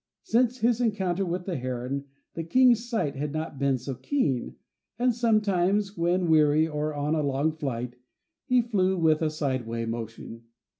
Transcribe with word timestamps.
Since 0.23 0.61
his 0.61 0.81
encounter 0.81 1.23
with 1.23 1.45
the 1.45 1.57
heron, 1.57 2.05
the 2.33 2.43
King's 2.43 2.89
sight 2.89 3.15
had 3.17 3.31
not 3.31 3.59
been 3.59 3.77
so 3.77 3.93
keen, 3.93 4.55
and 4.97 5.13
sometimes, 5.13 5.95
when 5.95 6.27
weary, 6.27 6.67
or 6.67 6.95
on 6.95 7.13
a 7.13 7.21
long 7.21 7.51
flight, 7.51 7.97
he 8.45 8.63
flew 8.63 8.97
with 8.97 9.31
sideway 9.31 9.85
motion. 9.85 10.45